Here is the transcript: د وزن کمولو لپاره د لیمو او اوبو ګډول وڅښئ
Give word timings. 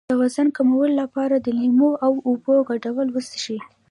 د 0.09 0.13
وزن 0.21 0.47
کمولو 0.57 0.93
لپاره 1.01 1.35
د 1.39 1.47
لیمو 1.59 1.91
او 2.05 2.13
اوبو 2.29 2.53
ګډول 2.69 3.07
وڅښئ 3.11 3.59